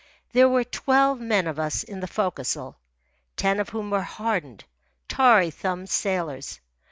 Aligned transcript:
There 0.31 0.49
were 0.49 0.63
twelve 0.63 1.19
men 1.19 1.45
of 1.45 1.59
us 1.59 1.83
in 1.83 1.99
the 1.99 2.07
forecastle, 2.07 2.75
ten 3.35 3.59
of 3.59 3.69
whom 3.69 3.91
were 3.91 4.01
hardened, 4.01 4.63
tarry 5.07 5.51
thumbed 5.51 5.89
sailors. 5.91 6.59